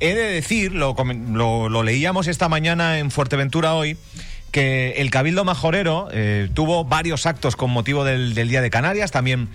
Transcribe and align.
he 0.00 0.14
de 0.14 0.24
decir, 0.24 0.72
lo, 0.72 0.94
lo, 1.68 1.82
leíamos 1.82 2.26
esta 2.26 2.48
mañana 2.48 2.98
en 2.98 3.10
Fuerteventura 3.10 3.74
hoy, 3.74 3.96
que 4.50 4.94
el 4.96 5.10
Cabildo 5.10 5.44
Majorero 5.44 6.08
eh, 6.12 6.48
tuvo 6.54 6.84
varios 6.84 7.26
actos 7.26 7.54
con 7.54 7.70
motivo 7.70 8.04
del, 8.04 8.34
Día 8.34 8.62
de 8.62 8.70
Canarias, 8.70 9.10
también 9.10 9.48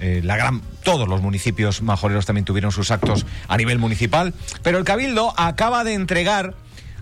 eh, 0.00 0.22
la 0.24 0.36
gran, 0.36 0.62
todos 0.82 1.06
los 1.06 1.20
municipios 1.20 1.82
majoreros 1.82 2.26
también 2.26 2.44
tuvieron 2.44 2.72
sus 2.72 2.90
actos 2.90 3.26
a 3.46 3.56
nivel 3.56 3.78
municipal, 3.78 4.34
pero 4.62 4.78
el 4.78 4.84
Cabildo 4.84 5.34
acaba 5.36 5.84
de 5.84 5.94
entregar 5.94 6.54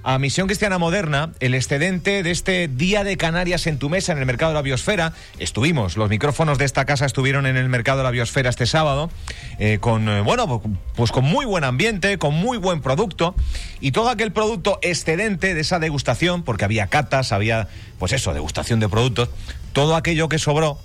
a 0.03 0.19
Misión 0.19 0.47
Cristiana 0.47 0.79
Moderna 0.79 1.33
el 1.41 1.55
excedente 1.55 2.23
de 2.23 2.31
este 2.31 2.69
Día 2.69 3.05
de 3.05 3.17
Canarias 3.17 3.67
en 3.67 3.79
tu 3.79 3.89
mesa 3.89 4.13
en 4.13 4.19
el 4.19 4.27
mercado 4.27 4.53
de 4.53 4.55
la 4.57 4.63
biosfera. 4.63 5.13
Estuvimos, 5.39 5.97
los 5.97 6.09
micrófonos 6.09 6.59
de 6.59 6.65
esta 6.65 6.85
casa 6.85 7.07
estuvieron 7.07 7.47
en 7.47 7.57
el 7.57 7.69
mercado 7.69 7.99
de 7.99 8.05
la 8.05 8.11
biosfera 8.11 8.51
este 8.51 8.67
sábado, 8.67 9.11
eh, 9.59 9.79
con, 9.81 10.09
eh, 10.09 10.21
bueno, 10.21 10.63
pues 10.95 11.11
con 11.11 11.25
muy 11.25 11.47
buen 11.47 11.65
ambiente, 11.65 12.19
con 12.19 12.35
muy 12.35 12.59
buen 12.59 12.81
producto 12.81 13.35
y 13.81 13.93
todo 13.93 14.09
aquel 14.09 14.33
producto 14.33 14.79
excedente 14.83 15.55
de 15.55 15.61
esa 15.61 15.79
degustación, 15.79 16.43
porque 16.43 16.65
había 16.65 16.87
catas, 16.87 17.33
había, 17.33 17.69
pues 17.99 18.13
eso, 18.13 18.35
degustación 18.35 18.81
de 18.81 18.89
productos, 18.89 19.31
todo 19.73 19.97
aquello 19.97 20.29
que 20.29 20.39
sobró, 20.39 20.79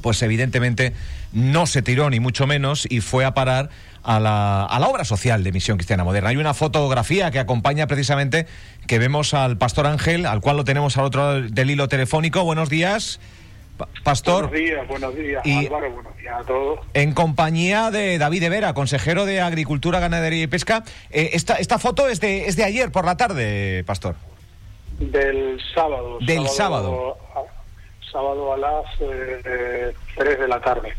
pues 0.00 0.22
evidentemente 0.22 0.94
no 1.32 1.66
se 1.66 1.82
tiró 1.82 2.08
ni 2.10 2.20
mucho 2.20 2.46
menos 2.46 2.86
y 2.88 3.00
fue 3.00 3.24
a 3.24 3.34
parar 3.34 3.70
a 4.02 4.20
la, 4.20 4.64
a 4.64 4.78
la 4.78 4.88
obra 4.88 5.04
social 5.04 5.44
de 5.44 5.52
Misión 5.52 5.76
Cristiana 5.76 6.04
Moderna. 6.04 6.30
Hay 6.30 6.36
una 6.36 6.54
fotografía 6.54 7.30
que 7.30 7.38
acompaña 7.38 7.86
precisamente 7.86 8.46
que 8.86 8.98
vemos 8.98 9.34
al 9.34 9.58
Pastor 9.58 9.86
Ángel, 9.86 10.26
al 10.26 10.40
cual 10.40 10.56
lo 10.56 10.64
tenemos 10.64 10.96
al 10.96 11.04
otro 11.04 11.40
del 11.40 11.70
hilo 11.70 11.88
telefónico. 11.88 12.44
Buenos 12.44 12.68
días. 12.68 13.20
Pastor. 14.04 14.48
Buenos 14.48 14.60
días, 14.60 14.86
buenos 14.88 15.16
días, 15.16 15.42
Álvaro, 15.44 15.90
buenos 15.92 16.16
días 16.16 16.40
a 16.40 16.44
todos. 16.44 16.80
En 16.94 17.12
compañía 17.14 17.90
de 17.90 18.18
David 18.18 18.48
Vera, 18.48 18.74
consejero 18.74 19.24
de 19.24 19.40
Agricultura, 19.40 19.98
Ganadería 19.98 20.44
y 20.44 20.46
Pesca. 20.46 20.84
Eh, 21.10 21.30
esta, 21.32 21.54
esta 21.54 21.78
foto 21.78 22.08
es 22.08 22.20
de, 22.20 22.46
es 22.46 22.54
de 22.56 22.64
ayer 22.64 22.92
por 22.92 23.04
la 23.04 23.16
tarde, 23.16 23.82
Pastor. 23.84 24.14
Del 25.00 25.58
sábado. 25.74 26.18
Del 26.20 26.46
sábado 26.48 26.54
sábado 26.54 27.21
a 28.14 28.56
las 28.56 28.84
eh, 29.00 29.94
3 30.16 30.40
de 30.40 30.48
la 30.48 30.60
tarde. 30.60 30.94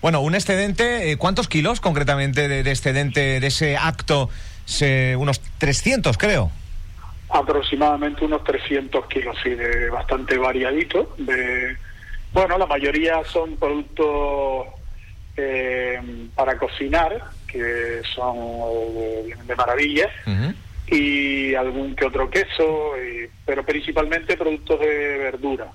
Bueno, 0.00 0.20
un 0.20 0.34
excedente, 0.34 1.10
eh, 1.10 1.16
¿cuántos 1.16 1.48
kilos 1.48 1.80
concretamente 1.80 2.48
de, 2.48 2.70
excedente 2.70 3.40
de 3.40 3.46
ese 3.46 3.76
acto? 3.76 4.28
Se, 4.64 5.16
unos 5.16 5.40
300, 5.58 6.16
creo. 6.18 6.50
Aproximadamente 7.30 8.24
unos 8.24 8.44
300 8.44 9.06
kilos, 9.06 9.36
sí, 9.42 9.50
de 9.50 9.90
bastante 9.90 10.36
variadito. 10.36 11.14
De, 11.18 11.76
bueno, 12.32 12.58
la 12.58 12.66
mayoría 12.66 13.22
son 13.24 13.56
productos 13.56 14.66
eh, 15.36 16.00
para 16.34 16.58
cocinar, 16.58 17.30
que 17.46 18.02
son 18.14 18.26
de 19.46 19.56
maravilla. 19.56 20.10
y 20.86 21.54
algún 21.54 21.96
que 21.96 22.04
otro 22.04 22.28
queso, 22.28 22.92
pero 23.46 23.64
principalmente 23.64 24.36
productos 24.36 24.80
de 24.80 25.18
verdura. 25.18 25.72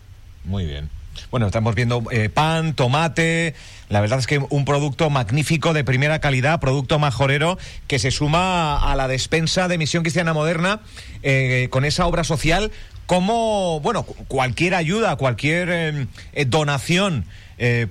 Muy 0.49 0.65
bien. 0.65 0.89
Bueno, 1.29 1.45
estamos 1.45 1.75
viendo 1.75 2.03
eh, 2.11 2.27
pan, 2.29 2.73
tomate. 2.73 3.53
La 3.87 4.01
verdad 4.01 4.17
es 4.17 4.25
que 4.25 4.39
un 4.39 4.65
producto 4.65 5.11
magnífico 5.11 5.73
de 5.73 5.83
primera 5.83 6.19
calidad, 6.19 6.59
producto 6.59 6.97
majorero, 6.97 7.59
que 7.87 7.99
se 7.99 8.09
suma 8.09 8.77
a 8.77 8.95
la 8.95 9.07
despensa 9.07 9.67
de 9.67 9.77
Misión 9.77 10.01
Cristiana 10.01 10.33
Moderna 10.33 10.79
eh, 11.21 11.67
con 11.69 11.85
esa 11.85 12.07
obra 12.07 12.23
social. 12.23 12.71
Como, 13.05 13.79
bueno, 13.81 14.03
cualquier 14.03 14.73
ayuda, 14.73 15.15
cualquier 15.17 15.69
eh, 15.71 16.45
donación, 16.45 17.25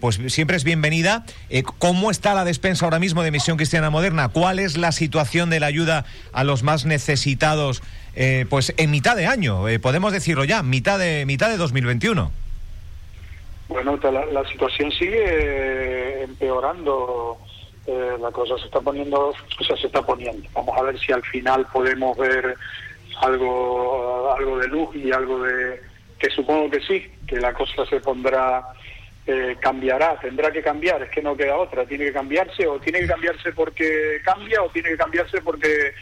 pues 0.01 0.21
siempre 0.29 0.57
es 0.57 0.65
bienvenida. 0.65 1.27
¿Cómo 1.79 2.11
está 2.11 2.35
la 2.35 2.45
despensa 2.45 2.87
ahora 2.87 2.99
mismo 2.99 3.23
de 3.23 3.31
Misión 3.31 3.57
Cristiana 3.57 3.91
Moderna? 3.91 4.29
¿Cuál 4.29 4.59
es 4.59 4.77
la 4.77 4.93
situación 4.93 5.51
de 5.51 5.61
la 5.61 5.67
ayuda 5.67 6.07
a 6.33 6.43
los 6.43 6.63
más 6.65 6.87
necesitados? 6.87 7.83
pues 8.49 8.75
en 8.77 8.91
mitad 8.91 9.15
de 9.15 9.27
año, 9.27 9.65
podemos 9.81 10.13
decirlo 10.13 10.45
ya, 10.45 10.65
mitad 10.65 10.99
de, 10.99 11.25
mitad 11.27 11.49
de 11.51 11.57
2021. 11.57 12.33
Bueno, 13.69 13.99
la, 14.33 14.49
situación 14.49 14.91
sigue 14.93 15.25
eh, 15.25 16.23
empeorando. 16.23 17.39
Eh, 17.87 18.17
la 18.21 18.31
cosa 18.31 18.59
se 18.59 18.67
está 18.67 18.81
poniendo, 18.81 19.29
o 19.29 19.65
sea, 19.65 19.77
se 19.77 19.87
está 19.87 20.03
poniendo. 20.03 20.47
Vamos 20.53 20.77
a 20.77 20.83
ver 20.83 20.99
si 20.99 21.13
al 21.13 21.23
final 21.23 21.67
podemos 21.73 22.17
ver 22.17 22.57
algo, 23.21 24.33
algo 24.33 24.59
de 24.59 24.69
luz 24.69 24.95
y 24.97 25.13
algo 25.13 25.43
de 25.43 25.81
que 26.19 26.31
supongo 26.31 26.71
que 26.71 26.81
sí, 26.81 27.11
que 27.27 27.37
la 27.37 27.53
cosa 27.53 27.87
se 27.87 28.01
pondrá, 28.01 28.63
eh, 29.27 29.57
cambiará, 29.61 30.19
tendrá 30.19 30.51
que 30.51 30.63
cambiar, 30.63 31.03
es 31.03 31.11
que 31.11 31.23
no 31.23 31.37
queda 31.37 31.57
otra, 31.57 31.87
tiene 31.87 32.07
que 32.07 32.13
cambiarse 32.13 32.67
o 32.67 32.81
tiene 32.81 33.01
que 33.01 33.07
cambiarse 33.07 33.53
porque 33.53 34.21
cambia 34.25 34.63
o 34.63 34.69
tiene 34.71 34.91
que 34.91 34.97
cambiarse 34.97 35.41
porque 35.43 35.93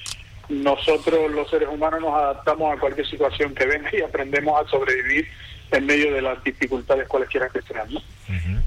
nosotros 0.49 1.31
los 1.33 1.51
seres 1.51 1.69
humanos 1.69 2.01
nos 2.01 2.15
adaptamos 2.15 2.75
a 2.75 2.81
cualquier 2.81 3.07
situación 3.07 3.55
que 3.55 3.67
venga 3.67 3.91
y 3.93 4.01
aprendemos 4.01 4.61
a 4.61 4.69
sobrevivir 4.69 5.27
en 5.71 5.87
medio 5.87 6.13
de 6.13 6.23
las 6.23 6.43
dificultades 6.45 7.09
cualesquiera 7.09 7.49
que 7.49 7.63
sean, 7.63 7.93
¿no? 7.93 8.01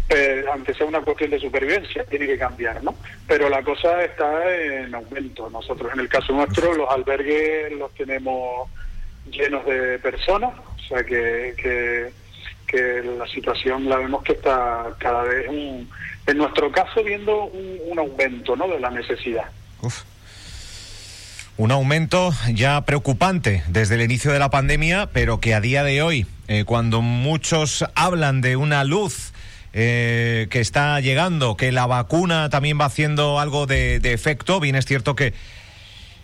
Eh, 0.09 0.43
aunque 0.51 0.73
sea 0.73 0.85
una 0.85 1.01
cuestión 1.01 1.29
de 1.31 1.39
supervivencia, 1.39 2.03
tiene 2.05 2.25
que 2.25 2.37
cambiar, 2.37 2.83
¿no? 2.83 2.95
Pero 3.27 3.49
la 3.49 3.61
cosa 3.61 4.03
está 4.03 4.55
en 4.55 4.93
aumento. 4.93 5.49
Nosotros, 5.49 5.91
en 5.93 5.99
el 5.99 6.09
caso 6.09 6.33
nuestro, 6.33 6.73
los 6.73 6.89
albergues 6.89 7.71
los 7.73 7.93
tenemos 7.93 8.69
llenos 9.29 9.65
de 9.65 9.99
personas, 9.99 10.51
o 10.57 10.87
sea 10.87 11.03
que, 11.03 11.53
que, 11.57 12.11
la 13.17 13.27
situación 13.27 13.89
la 13.89 13.97
vemos 13.97 14.23
que 14.23 14.33
está 14.33 14.85
cada 14.99 15.23
vez, 15.23 15.47
en 15.49 16.37
nuestro 16.37 16.71
caso, 16.71 17.03
viendo 17.03 17.45
un, 17.45 17.97
aumento, 17.97 18.55
¿no?, 18.55 18.67
de 18.67 18.79
la 18.79 18.91
necesidad. 18.91 19.45
Un 21.57 21.71
aumento 21.71 22.31
ya 22.53 22.85
preocupante 22.85 23.63
desde 23.67 23.95
el 23.95 24.01
inicio 24.01 24.31
de 24.31 24.39
la 24.39 24.49
pandemia, 24.49 25.09
pero 25.11 25.39
que 25.39 25.55
a 25.55 25.61
día 25.61 25.83
de 25.83 26.01
hoy, 26.01 26.27
eh, 26.49 26.63
cuando 26.65 27.03
muchos 27.03 27.85
hablan 27.93 28.41
de 28.41 28.55
una 28.55 28.83
luz 28.83 29.33
eh, 29.71 30.47
que 30.49 30.61
está 30.61 30.99
llegando, 30.99 31.55
que 31.55 31.71
la 31.71 31.85
vacuna 31.85 32.49
también 32.49 32.79
va 32.81 32.85
haciendo 32.85 33.39
algo 33.39 33.67
de, 33.67 33.97
efecto, 33.97 34.59
bien 34.59 34.73
es 34.73 34.87
cierto 34.87 35.15
que 35.15 35.35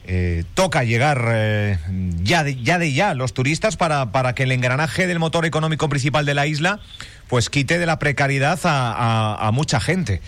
eh, 0.07 0.43
toca 0.55 0.83
llegar 0.83 1.79
ya, 2.23 2.43
de, 2.43 2.55
ya 2.55 2.79
de 2.79 2.91
ya 2.91 3.13
los 3.13 3.35
turistas 3.35 3.77
para, 3.77 4.11
para 4.11 4.33
que 4.33 4.43
el 4.43 4.51
engranaje 4.51 5.05
del 5.05 5.19
motor 5.19 5.45
económico 5.45 5.89
principal 5.89 6.25
de 6.25 6.33
la 6.33 6.47
isla 6.47 6.79
pues 7.27 7.51
quite 7.51 7.77
de 7.77 7.85
la 7.85 7.99
precariedad 7.99 8.59
a, 8.63 9.51
mucha 9.53 9.79
gente. 9.79 10.21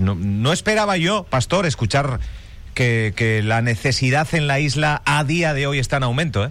No, 0.00 0.52
esperaba 0.52 0.98
yo, 0.98 1.24
Pastor, 1.24 1.64
escuchar 1.64 2.20
que, 2.74 3.40
la 3.42 3.62
necesidad 3.62 4.28
en 4.34 4.46
la 4.46 4.60
isla 4.60 5.00
a 5.06 5.24
día 5.24 5.54
de 5.54 5.66
hoy 5.66 5.78
está 5.78 5.96
en 5.96 6.02
aumento, 6.02 6.44
¿eh? 6.44 6.50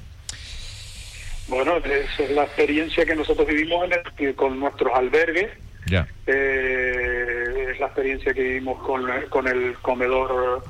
Bueno, 1.47 1.78
esa 1.78 2.24
es 2.24 2.31
la 2.31 2.44
experiencia 2.44 3.06
que 3.06 3.16
nosotros 3.16 3.47
vivimos 3.47 3.88
en 4.18 4.34
con 4.34 4.59
nuestros 4.59 4.94
albergues. 4.94 5.50
Ya. 5.85 6.08
Eh, 6.25 7.69
es 7.72 7.80
la 7.80 7.85
experiencia 7.85 8.34
que 8.34 8.41
vivimos 8.41 8.81
con, 8.84 9.47
el 9.47 9.75
comedor 9.75 10.63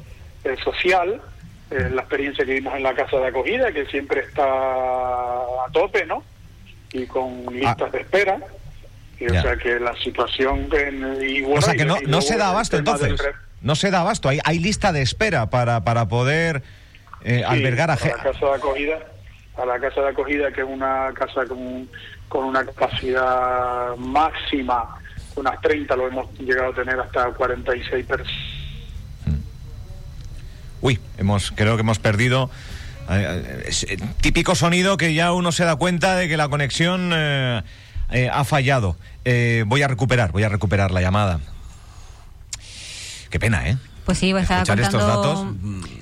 eh, 0.44 0.56
social, 0.64 1.20
es 1.72 1.92
la 1.92 2.02
experiencia 2.02 2.46
que 2.46 2.52
vivimos 2.52 2.76
en 2.76 2.84
la 2.84 2.94
casa 2.94 3.18
de 3.18 3.28
acogida, 3.28 3.72
que 3.72 3.86
siempre 3.88 4.22
está 4.22 4.44
a 4.44 5.68
tope, 5.72 6.06
¿no? 6.06 6.24
Y 6.94 7.08
con 7.08 7.46
listas 7.52 7.92
de 7.92 8.02
espera. 8.02 8.40
o 8.40 9.42
sea 9.42 9.58
que 9.58 9.80
la 9.80 9.96
situación... 9.96 10.70
En, 10.72 11.46
o 11.52 11.62
sea 11.62 11.74
que 11.74 11.86
no, 11.86 11.98
no 12.06 12.22
se 12.22 12.38
da 12.38 12.50
abasto 12.50 12.78
entonces 12.78 13.20
no 13.62 13.76
se 13.76 13.92
da 13.92 14.02
abasto. 14.02 14.30
Hay, 14.30 14.40
hay 14.44 14.60
lista 14.60 14.92
de 14.92 15.02
espera 15.02 15.50
para, 15.50 15.84
para 15.84 16.08
poder 16.08 16.64
eh, 17.24 17.44
albergar 17.46 17.92
a, 17.92 17.94
a 17.96 17.98
la 17.98 18.14
casa 18.14 18.46
de 18.46 18.54
acogida, 18.54 19.00
a 19.58 19.66
la 19.66 19.80
casa 19.80 20.02
de 20.02 20.10
acogida 20.10 20.52
que 20.52 20.62
es 20.62 20.68
una 20.68 21.12
casa 21.14 21.46
con, 21.46 22.48
una 22.48 22.66
capacidad 22.66 23.96
máxima, 23.98 24.98
unas 25.36 25.62
30, 25.62 25.96
lo 25.96 26.08
hemos 26.08 26.40
llegado 26.40 26.72
a 26.72 26.76
tener 26.76 27.00
hasta 27.00 27.32
46 27.32 28.06
personas. 28.06 28.34
Mm. 29.26 29.36
Uy, 30.82 31.00
hemos, 31.18 31.52
creo 31.52 31.76
que 31.76 31.82
hemos 31.82 32.00
perdido. 32.00 32.50
Eh, 33.10 33.64
eh, 33.88 33.98
típico 34.22 34.54
sonido 34.56 34.98
que 34.98 35.14
ya 35.14 35.32
uno 35.32 35.52
se 35.52 35.64
da 35.64 35.76
cuenta 35.78 36.16
de 36.16 36.28
que 36.28 36.38
la 36.38 36.50
conexión 36.50 37.12
ha 37.14 37.64
fallado. 38.44 38.98
voy 39.66 39.82
a 39.82 39.88
recuperar, 39.88 40.32
voy 40.32 40.44
a 40.44 40.50
recuperar 40.50 40.92
la 40.92 41.02
llamada. 41.02 41.40
Qué 43.30 43.40
pena, 43.40 43.68
¿eh? 43.70 43.78
Pues 44.08 44.20
sí, 44.20 44.32
pues 44.32 44.44
estaba 44.44 44.64
contando 44.64 45.54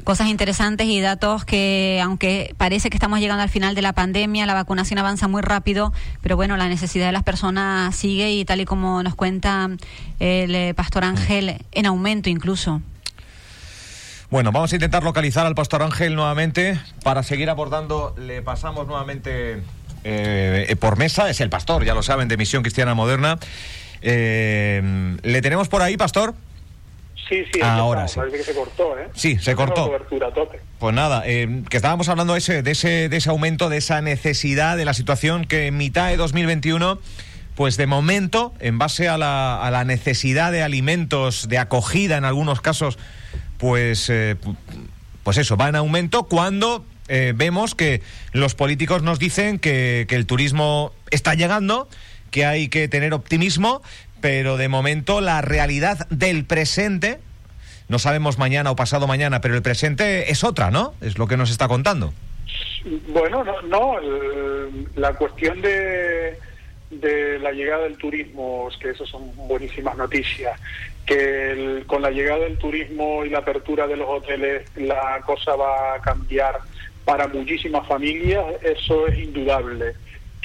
cosas 0.04 0.28
interesantes 0.28 0.86
y 0.86 1.02
datos 1.02 1.44
que, 1.44 2.00
aunque 2.04 2.54
parece 2.56 2.92
que 2.92 2.98
estamos 2.98 3.20
llegando 3.20 3.42
al 3.42 3.50
final 3.50 3.74
de 3.74 3.82
la 3.82 3.94
pandemia, 3.94 4.46
la 4.46 4.54
vacunación 4.54 5.00
avanza 5.00 5.28
muy 5.28 5.42
rápido, 5.42 5.92
pero 6.22 6.36
bueno, 6.36 6.56
la 6.56 6.68
necesidad 6.68 7.08
de 7.08 7.14
las 7.14 7.24
personas 7.24 7.96
sigue 7.96 8.32
y 8.32 8.46
tal 8.46 8.62
y 8.62 8.66
como 8.66 9.02
nos 9.02 9.16
cuenta 9.16 9.72
el 10.20 10.54
eh, 10.54 10.76
pastor 10.76 11.04
Ángel, 11.04 11.66
en 11.72 11.86
aumento 11.88 12.30
incluso. 12.30 12.80
Bueno, 14.30 14.52
vamos 14.52 14.72
a 14.72 14.76
intentar 14.76 15.04
localizar 15.04 15.48
al 15.48 15.56
pastor 15.56 15.82
Ángel 15.82 16.14
nuevamente 16.14 16.80
para 17.04 17.24
seguir 17.24 17.50
abordando. 17.50 18.14
Le 18.20 18.44
pasamos 18.44 18.86
nuevamente 18.86 19.64
eh, 20.04 20.76
por 20.80 21.00
mesa, 21.00 21.28
es 21.32 21.42
el 21.42 21.50
pastor, 21.50 21.84
ya 21.84 21.96
lo 21.96 22.04
saben, 22.04 22.28
de 22.28 22.38
Misión 22.38 22.62
Cristiana 22.62 22.94
Moderna. 22.94 23.40
Eh, 24.04 25.18
¿Le 25.24 25.42
tenemos 25.42 25.70
por 25.70 25.82
ahí, 25.82 25.98
pastor? 25.98 26.36
Sí, 27.28 27.44
sí, 27.52 27.60
ahora 27.62 28.08
sí. 28.08 28.18
Parece 28.18 28.38
que 28.38 28.44
se 28.44 28.54
cortó, 28.54 29.00
¿eh? 29.00 29.10
Sí, 29.14 29.38
se 29.40 29.56
cortó. 29.56 29.86
Cobertura 29.86 30.32
tope. 30.32 30.60
Pues 30.78 30.94
nada, 30.94 31.24
eh, 31.26 31.64
que 31.70 31.78
estábamos 31.78 32.08
hablando 32.08 32.34
de 32.34 32.40
ese, 32.40 32.62
de 32.62 32.72
ese, 32.72 33.10
de 33.10 33.18
ese 33.18 33.30
aumento, 33.30 33.70
de 33.70 33.78
esa 33.78 34.02
necesidad, 34.02 34.78
de 34.78 34.86
la 34.86 34.94
situación 34.94 35.46
que 35.46 35.68
en 35.68 35.78
mitad 35.78 36.10
de 36.10 36.18
2021 36.18 37.00
pues 37.56 37.78
de 37.78 37.88
momento, 37.88 38.54
en 38.60 38.78
base 38.78 39.08
a 39.08 39.18
la, 39.18 39.56
a 39.66 39.72
la, 39.72 39.86
necesidad 39.86 40.52
de 40.52 40.62
alimentos, 40.62 41.48
de 41.48 41.58
acogida 41.58 42.18
en 42.18 42.26
algunos 42.26 42.60
casos, 42.60 42.98
pues, 43.58 44.10
eh, 44.10 44.36
pues 45.24 45.38
eso, 45.38 45.56
va 45.56 45.70
en 45.70 45.78
aumento 45.78 46.24
cuando 46.24 46.86
eh, 47.08 47.34
vemos 47.36 47.74
que 47.74 48.02
los 48.34 48.56
políticos 48.56 49.04
nos 49.04 49.20
dicen 49.20 49.58
que, 49.60 50.06
que 50.10 50.16
el 50.16 50.26
turismo 50.26 50.92
está 51.12 51.34
llegando, 51.34 51.88
que 52.30 52.46
hay 52.46 52.68
que 52.68 52.90
tener 52.90 53.14
optimismo, 53.14 53.82
pero 54.22 54.58
de 54.58 54.68
momento 54.68 55.22
la 55.22 55.42
realidad 55.42 56.08
del 56.10 56.46
presente, 56.46 57.20
no 57.88 58.00
sabemos 58.00 58.38
mañana 58.38 58.72
o 58.72 58.76
pasado 58.76 59.08
mañana, 59.08 59.42
pero 59.42 59.56
el 59.56 59.62
presente 59.62 60.32
es 60.32 60.44
otra, 60.44 60.72
¿no? 60.72 60.94
Es 61.02 61.18
lo 61.18 61.28
que 61.28 61.38
nos 61.38 61.52
está 61.52 61.68
contando. 61.68 62.14
Bueno, 63.10 63.44
no, 63.44 63.62
no 63.62 63.96
la 64.96 65.14
cuestión 65.14 65.62
de 65.62 66.38
de 67.02 67.40
la 67.40 67.52
llegada 67.52 67.84
del 67.84 67.98
turismo, 67.98 68.70
que 68.80 68.92
eso 68.92 69.06
son 69.06 69.36
buenísimas 69.48 69.98
noticias, 69.98 70.60
que 71.06 71.84
con 71.88 72.02
la 72.02 72.12
llegada 72.12 72.44
del 72.44 72.58
turismo 72.58 73.26
y 73.26 73.30
la 73.30 73.40
apertura 73.40 73.88
de 73.88 73.98
los 73.98 74.08
hoteles 74.08 74.66
la 74.76 75.22
cosa 75.26 75.56
va 75.56 75.96
a 75.96 76.02
cambiar 76.02 76.60
para 77.04 77.28
muchísimas 77.28 77.88
familias, 77.88 78.46
eso 78.64 79.08
es 79.08 79.20
indudable. 79.20 79.94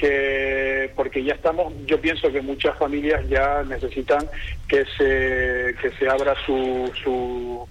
Que, 0.01 0.91
porque 0.95 1.23
ya 1.23 1.35
estamos, 1.35 1.71
yo 1.85 2.01
pienso 2.01 2.31
que 2.31 2.41
muchas 2.41 2.75
familias 2.79 3.21
ya 3.29 3.61
necesitan 3.61 4.27
que 4.67 4.83
se, 4.97 5.75
que 5.79 5.91
se 5.99 6.09
abra 6.09 6.33
su, 6.43 6.91
su 7.03 7.67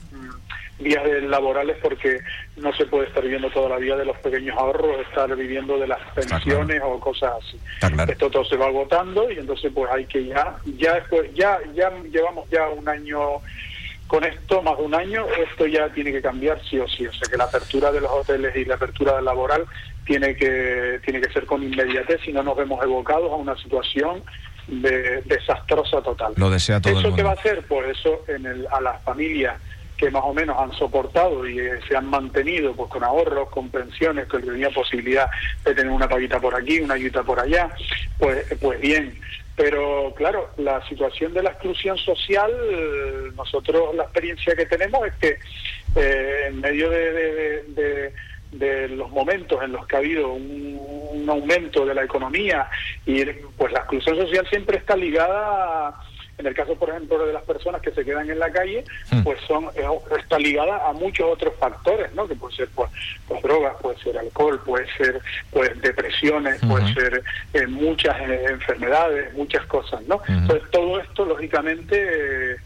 vías 0.79 1.03
laborales 1.25 1.77
porque 1.82 2.21
no 2.56 2.73
se 2.75 2.87
puede 2.87 3.09
estar 3.09 3.25
viviendo 3.25 3.50
toda 3.50 3.69
la 3.69 3.79
vida 3.79 3.97
de 3.97 4.05
los 4.05 4.17
pequeños 4.19 4.56
ahorros, 4.56 5.00
estar 5.09 5.35
viviendo 5.35 5.77
de 5.77 5.88
las 5.88 5.99
pensiones 6.15 6.81
o 6.85 7.00
cosas 7.00 7.32
así. 7.43 7.59
Esto 8.09 8.31
todo 8.31 8.44
se 8.44 8.56
va 8.56 8.67
agotando 8.67 9.29
y 9.29 9.38
entonces 9.38 9.73
pues 9.75 9.91
hay 9.91 10.06
que 10.06 10.26
ya, 10.26 10.56
ya 10.79 10.94
después, 10.94 11.35
ya, 11.35 11.59
ya 11.75 11.91
llevamos 12.12 12.49
ya 12.49 12.69
un 12.69 12.88
año 12.88 13.41
con 14.11 14.25
esto, 14.25 14.61
más 14.61 14.77
de 14.77 14.83
un 14.83 14.95
año, 14.97 15.25
esto 15.39 15.69
ya 15.69 15.89
tiene 15.91 16.11
que 16.11 16.21
cambiar 16.21 16.61
sí 16.69 16.81
o 16.81 16.89
sí. 16.89 17.07
O 17.07 17.12
sea 17.12 17.31
que 17.31 17.37
la 17.37 17.45
apertura 17.45 17.93
de 17.93 18.01
los 18.01 18.11
hoteles 18.11 18.57
y 18.57 18.65
la 18.65 18.75
apertura 18.75 19.21
laboral 19.21 19.67
tiene 20.05 20.35
que, 20.35 20.99
tiene 21.05 21.21
que 21.21 21.33
ser 21.33 21.47
con 21.47 21.62
inmediatez, 21.62 22.21
si 22.25 22.33
no 22.33 22.43
nos 22.43 22.57
vemos 22.57 22.83
evocados 22.83 23.31
a 23.31 23.37
una 23.37 23.57
situación 23.57 24.25
de, 24.67 25.23
desastrosa 25.23 26.03
total. 26.03 26.33
Lo 26.35 26.51
desea 26.51 26.81
todo 26.81 26.99
¿Eso 26.99 27.15
qué 27.15 27.23
va 27.23 27.31
a 27.31 27.35
hacer? 27.35 27.62
Pues 27.69 27.97
eso 27.97 28.25
en 28.27 28.47
el, 28.47 28.67
a 28.73 28.81
las 28.81 29.01
familias 29.05 29.61
que 29.97 30.11
más 30.11 30.25
o 30.25 30.35
menos 30.35 30.59
han 30.59 30.73
soportado 30.73 31.47
y 31.47 31.61
eh, 31.61 31.79
se 31.87 31.97
han 31.97 32.07
mantenido 32.07 32.75
pues 32.75 32.91
con 32.91 33.05
ahorros, 33.05 33.49
con 33.51 33.69
pensiones, 33.69 34.27
que 34.27 34.39
tenía 34.39 34.71
posibilidad 34.71 35.31
de 35.65 35.73
tener 35.73 35.93
una 35.93 36.09
paguita 36.09 36.41
por 36.41 36.57
aquí, 36.57 36.81
una 36.81 36.95
ayuda 36.95 37.23
por 37.23 37.39
allá, 37.39 37.71
pues, 38.19 38.45
pues 38.61 38.81
bien. 38.81 39.21
Pero 39.61 40.15
claro, 40.17 40.49
la 40.57 40.83
situación 40.89 41.35
de 41.35 41.43
la 41.43 41.51
exclusión 41.51 41.99
social, 41.99 42.51
nosotros 43.37 43.95
la 43.95 44.05
experiencia 44.05 44.57
que 44.57 44.65
tenemos 44.65 45.07
es 45.07 45.15
que 45.17 45.39
eh, 45.97 46.47
en 46.49 46.62
medio 46.62 46.89
de, 46.89 48.11
de, 48.53 48.89
los 48.89 49.11
momentos 49.11 49.62
en 49.62 49.73
los 49.73 49.87
que 49.87 49.97
ha 49.97 49.99
habido 49.99 50.33
un, 50.33 50.81
un, 51.12 51.29
aumento 51.29 51.85
de 51.85 51.95
la 51.95 52.05
economía 52.05 52.71
y 53.05 53.23
pues 53.59 53.71
la 53.71 53.81
exclusión 53.81 54.17
social 54.17 54.49
siempre 54.49 54.79
está 54.79 54.97
ligada 54.97 55.89
a 55.89 56.10
en 56.40 56.46
el 56.46 56.54
caso, 56.54 56.75
por 56.75 56.90
ejemplo, 56.90 57.25
de 57.25 57.32
las 57.32 57.44
personas 57.44 57.81
que 57.81 57.92
se 57.92 58.04
quedan 58.04 58.28
en 58.31 58.38
la 58.38 58.50
calle, 58.50 58.84
hmm. 59.10 59.22
pues 59.22 59.38
son 59.46 59.69
está 60.19 60.38
ligada 60.38 60.88
a 60.88 60.92
muchos 60.92 61.26
otros 61.31 61.54
factores, 61.58 62.12
¿no? 62.14 62.26
Que 62.26 62.34
puede 62.34 62.56
ser 62.56 62.69
pues, 62.75 62.90
pues 63.28 63.42
drogas, 63.42 63.76
puede 63.81 63.98
ser 63.98 64.19
alcohol, 64.19 64.60
puede 64.64 64.87
ser 64.96 65.20
pues 65.50 65.81
depresiones, 65.81 66.60
puede 66.60 66.92
ser 66.94 67.22
eh, 67.52 67.66
muchas 67.66 68.19
eh, 68.20 68.46
enfermedades, 68.50 69.32
muchas 69.34 69.64
cosas, 69.66 70.02
¿no? 70.02 70.20
Entonces 70.26 70.69
todo 70.70 71.00
esto, 71.00 71.25
lógicamente. 71.25 72.56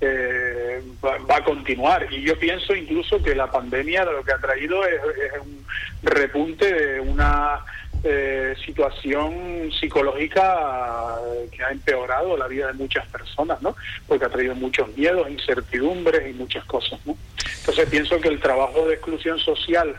Eh, 0.00 0.82
va, 1.02 1.36
a 1.36 1.44
continuar 1.44 2.06
y 2.10 2.20
yo 2.22 2.38
pienso 2.38 2.74
incluso 2.74 3.22
que 3.22 3.34
la 3.34 3.50
pandemia 3.50 4.04
lo 4.04 4.22
que 4.22 4.32
ha 4.32 4.38
traído 4.38 4.84
es 4.84 5.00
un 5.40 5.64
repunte 6.02 6.70
de 6.70 7.00
una 7.00 7.60
eh, 8.06 8.54
situación 8.64 9.70
psicológica 9.80 11.16
que 11.50 11.64
ha 11.64 11.70
empeorado 11.70 12.36
la 12.36 12.46
vida 12.46 12.66
de 12.66 12.74
muchas 12.74 13.06
personas, 13.06 13.62
¿no? 13.62 13.74
Porque 14.06 14.26
ha 14.26 14.28
traído 14.28 14.54
muchos 14.54 14.94
miedos, 14.94 15.30
incertidumbres 15.30 16.30
y 16.30 16.34
muchas 16.34 16.64
cosas, 16.66 17.00
¿no? 17.06 17.16
Entonces 17.60 17.88
pienso 17.88 18.20
que 18.20 18.28
el 18.28 18.40
trabajo 18.40 18.86
de 18.86 18.94
exclusión 18.94 19.38
social 19.38 19.96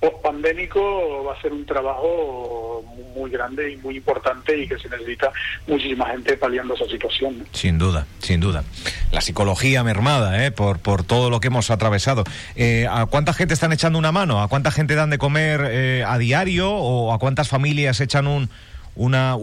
post-pandémico 0.00 1.24
va 1.24 1.34
a 1.34 1.42
ser 1.42 1.52
un 1.52 1.66
trabajo 1.66 2.82
muy 3.14 3.30
grande 3.30 3.72
y 3.72 3.76
muy 3.76 3.98
importante 3.98 4.56
y 4.56 4.66
que 4.66 4.78
se 4.78 4.88
necesita 4.88 5.30
muchísima 5.66 6.06
gente 6.06 6.36
paliando 6.36 6.74
esa 6.74 6.86
situación. 6.86 7.46
Sin 7.52 7.78
duda, 7.78 8.06
sin 8.20 8.40
duda. 8.40 8.64
La 9.12 9.20
psicología 9.20 9.84
mermada, 9.84 10.44
¿eh? 10.44 10.50
por, 10.50 10.78
por 10.78 11.04
todo 11.04 11.28
lo 11.28 11.40
que 11.40 11.48
hemos 11.48 11.70
atravesado. 11.70 12.24
Eh, 12.56 12.86
¿A 12.90 13.06
cuánta 13.06 13.34
gente 13.34 13.52
están 13.52 13.72
echando 13.72 13.98
una 13.98 14.10
mano? 14.10 14.42
¿A 14.42 14.48
cuánta 14.48 14.70
gente 14.70 14.94
dan 14.94 15.10
de 15.10 15.18
comer 15.18 15.60
eh, 15.66 16.04
a 16.06 16.16
diario? 16.16 16.70
¿O 16.70 17.12
a 17.12 17.18
cuántas 17.18 17.48
familias 17.48 18.00
echan 18.00 18.26
un, 18.26 18.48
una 18.96 19.36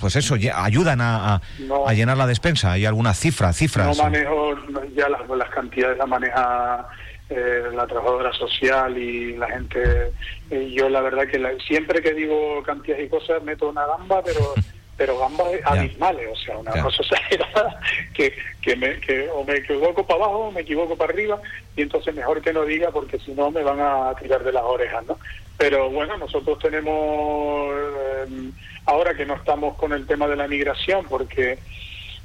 pues 0.00 0.16
eso 0.16 0.36
ayudan 0.54 1.00
a, 1.00 1.40
a, 1.86 1.92
llenar 1.94 2.16
la 2.16 2.26
despensa 2.26 2.72
hay 2.72 2.84
alguna 2.84 3.14
cifra 3.14 3.52
cifras 3.54 3.96
no 3.96 4.04
manejo 4.04 4.54
ya 4.94 5.08
las, 5.08 5.28
las 5.28 5.48
cantidades 5.50 5.96
la 5.96 6.06
maneja 6.06 6.86
eh, 7.28 7.70
la 7.74 7.88
trabajadora 7.88 8.32
social 8.34 8.96
y 8.96 9.36
la 9.36 9.48
gente. 9.48 10.12
Eh, 10.48 10.70
yo 10.72 10.88
la 10.88 11.00
verdad 11.00 11.26
que 11.26 11.58
siempre 11.66 12.00
que 12.00 12.14
digo 12.14 12.62
cantidades 12.62 13.06
y 13.06 13.08
cosas 13.08 13.42
meto 13.42 13.68
una 13.68 13.84
gamba, 13.84 14.22
pero 14.22 14.54
pero 14.96 15.18
gambas 15.18 15.48
abismales, 15.64 16.28
o 16.32 16.36
sea, 16.36 16.56
una 16.56 16.70
cosa 16.82 17.02
exagerada 17.02 17.80
que, 18.14 18.32
que, 18.62 18.76
me, 18.76 18.98
que 19.00 19.28
o 19.28 19.44
me 19.44 19.56
equivoco 19.56 20.06
para 20.06 20.24
abajo 20.24 20.38
o 20.38 20.52
me 20.52 20.60
equivoco 20.60 20.96
para 20.96 21.12
arriba 21.12 21.38
y 21.76 21.82
entonces 21.82 22.14
mejor 22.14 22.40
que 22.40 22.52
no 22.52 22.64
diga 22.64 22.90
porque 22.92 23.18
si 23.18 23.32
no 23.32 23.50
me 23.50 23.62
van 23.62 23.80
a 23.80 24.14
tirar 24.14 24.42
de 24.42 24.52
las 24.52 24.62
orejas, 24.62 25.04
¿no? 25.04 25.18
Pero 25.58 25.90
bueno, 25.90 26.16
nosotros 26.16 26.58
tenemos, 26.60 27.74
eh, 27.74 28.50
ahora 28.86 29.14
que 29.14 29.26
no 29.26 29.34
estamos 29.34 29.76
con 29.76 29.92
el 29.92 30.06
tema 30.06 30.28
de 30.28 30.36
la 30.36 30.46
migración, 30.46 31.04
porque 31.08 31.58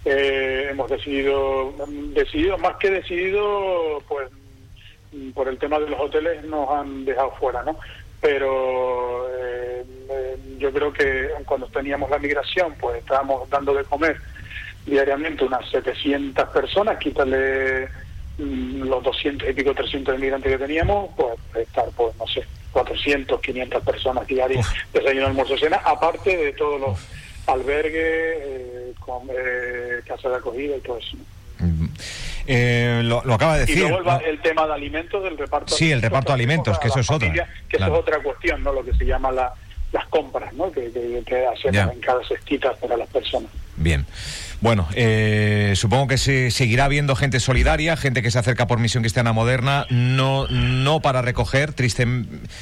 hemos 0.05 0.89
decidido, 0.89 1.73
decidido, 2.13 2.57
más 2.57 2.75
que 2.77 2.89
decidido, 2.89 4.01
pues 4.07 4.29
por 5.33 5.47
el 5.47 5.57
tema 5.57 5.79
de 5.79 5.89
los 5.89 5.99
hoteles 5.99 6.43
nos 6.45 6.69
han 6.69 7.05
dejado 7.05 7.31
fuera, 7.31 7.63
¿no? 7.63 7.77
Pero 8.19 9.27
eh, 9.29 9.83
eh, 10.09 10.37
yo 10.57 10.71
creo 10.71 10.93
que 10.93 11.29
cuando 11.45 11.67
teníamos 11.67 12.09
la 12.09 12.19
migración, 12.19 12.75
pues 12.79 12.99
estábamos 12.99 13.49
dando 13.49 13.73
de 13.73 13.83
comer 13.83 14.17
diariamente 14.85 15.43
unas 15.43 15.69
700 15.69 16.49
personas, 16.49 16.97
quítale 16.97 17.87
mm, 18.37 18.83
los 18.83 19.03
200 19.03 19.49
y 19.49 19.53
pico, 19.53 19.73
300 19.73 20.15
inmigrantes 20.15 20.51
que 20.51 20.57
teníamos, 20.57 21.09
pues 21.15 21.37
estar, 21.55 21.85
pues 21.95 22.15
no 22.17 22.27
sé, 22.27 22.45
400, 22.71 23.41
500 23.41 23.83
personas 23.83 24.27
diarias, 24.27 24.67
desayuno, 24.93 25.27
almuerzo, 25.27 25.57
cena, 25.57 25.77
aparte 25.83 26.37
de 26.37 26.53
todos 26.53 26.79
los 26.79 26.99
albergues, 27.47 27.93
eh, 27.95 28.93
con, 28.99 29.27
casa 30.05 30.29
de 30.29 30.35
acogida 30.35 30.77
y 30.77 30.81
todo 30.81 30.97
eso. 30.97 31.17
Eh, 32.47 33.01
lo, 33.03 33.19
acaba 33.33 33.55
de 33.55 33.61
decir. 33.61 33.77
Y 33.77 33.89
luego 33.89 34.19
el, 34.25 34.39
tema 34.41 34.67
de 34.67 34.73
alimentos, 34.73 35.23
del 35.23 35.37
reparto. 35.37 35.75
Sí, 35.75 35.91
el 35.91 36.01
reparto 36.01 36.29
de 36.29 36.35
alimentos, 36.35 36.79
que 36.79 36.87
eso 36.87 36.99
es 36.99 37.09
otra. 37.09 37.31
Que 37.67 37.77
eso 37.77 37.85
es 37.85 37.91
otra 37.91 38.19
cuestión, 38.19 38.63
¿no? 38.63 38.73
Lo 38.73 38.83
que 38.83 38.93
se 38.93 39.05
llama 39.05 39.31
las 39.31 40.05
compras, 40.09 40.53
¿no? 40.53 40.71
Que, 40.71 40.91
que, 41.25 41.45
hacemos 41.47 41.93
en 41.93 42.01
cada 42.01 42.25
cestita 42.27 42.73
para 42.73 42.97
las 42.97 43.09
personas. 43.09 43.51
Bien. 43.75 44.05
Bueno, 44.61 44.87
eh, 44.93 45.73
supongo 45.75 46.07
que 46.07 46.19
se 46.19 46.51
seguirá 46.51 46.85
habiendo 46.85 47.15
gente 47.15 47.39
solidaria, 47.39 47.97
gente 47.97 48.21
que 48.21 48.29
se 48.29 48.37
acerca 48.37 48.67
por 48.67 48.77
Misión 48.77 49.01
Cristiana 49.01 49.33
Moderna, 49.33 49.87
no, 49.89 50.47
no 50.49 50.99
para 50.99 51.23
recoger, 51.23 51.73
triste, 51.73 52.05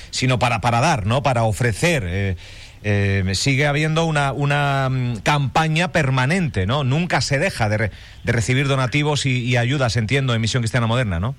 sino 0.09 0.39
para, 0.39 0.61
para 0.61 0.79
dar, 0.79 1.05
¿no? 1.05 1.23
Para 1.23 1.43
ofrecer. 1.43 2.03
Eh, 2.07 2.37
eh, 2.83 3.23
sigue 3.33 3.67
habiendo 3.67 4.05
una, 4.05 4.31
una 4.31 4.89
mm, 4.89 5.17
campaña 5.17 5.91
permanente, 5.91 6.65
¿no? 6.65 6.83
Nunca 6.83 7.21
se 7.21 7.37
deja 7.39 7.67
de, 7.69 7.91
de 8.23 8.31
recibir 8.31 8.67
donativos 8.67 9.25
y, 9.25 9.57
ayudas, 9.57 9.97
entiendo, 9.97 10.33
en 10.33 10.41
Misión 10.41 10.61
Cristiana 10.61 10.87
Moderna, 10.87 11.19
¿no? 11.19 11.35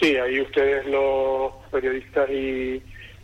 Sí, 0.00 0.16
ahí 0.16 0.40
ustedes 0.40 0.86
los 0.86 1.52
periodistas 1.70 2.28
y, 2.30 2.82